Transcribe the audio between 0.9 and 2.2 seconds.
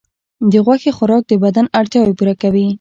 خوراک د بدن اړتیاوې